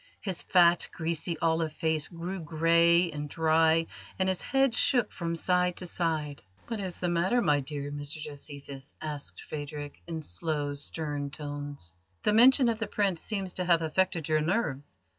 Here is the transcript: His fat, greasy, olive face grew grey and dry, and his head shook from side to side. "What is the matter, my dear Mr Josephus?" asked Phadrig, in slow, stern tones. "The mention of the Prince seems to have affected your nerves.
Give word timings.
His 0.19 0.41
fat, 0.41 0.87
greasy, 0.91 1.37
olive 1.43 1.73
face 1.73 2.07
grew 2.07 2.39
grey 2.39 3.11
and 3.11 3.29
dry, 3.29 3.85
and 4.17 4.27
his 4.29 4.41
head 4.41 4.73
shook 4.73 5.11
from 5.11 5.35
side 5.35 5.77
to 5.77 5.85
side. 5.85 6.41
"What 6.69 6.79
is 6.79 6.97
the 6.97 7.07
matter, 7.07 7.39
my 7.39 7.59
dear 7.59 7.91
Mr 7.91 8.13
Josephus?" 8.19 8.95
asked 8.99 9.43
Phadrig, 9.43 10.01
in 10.07 10.23
slow, 10.23 10.73
stern 10.73 11.29
tones. 11.29 11.93
"The 12.23 12.33
mention 12.33 12.67
of 12.67 12.79
the 12.79 12.87
Prince 12.87 13.21
seems 13.21 13.53
to 13.53 13.65
have 13.65 13.83
affected 13.83 14.27
your 14.27 14.41
nerves. 14.41 14.97